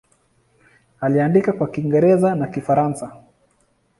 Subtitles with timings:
[1.01, 3.21] Aliandika kwa Kiingereza na Kifaransa.